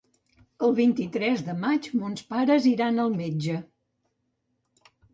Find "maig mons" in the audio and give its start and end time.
1.67-2.25